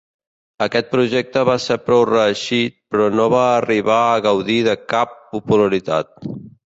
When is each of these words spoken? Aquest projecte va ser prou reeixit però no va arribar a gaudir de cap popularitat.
Aquest 0.65 0.87
projecte 0.93 1.41
va 1.49 1.57
ser 1.65 1.75
prou 1.89 1.99
reeixit 2.09 2.75
però 2.95 3.09
no 3.19 3.27
va 3.33 3.41
arribar 3.49 3.99
a 4.07 4.15
gaudir 4.29 4.57
de 4.69 4.73
cap 4.95 5.13
popularitat. 5.35 6.11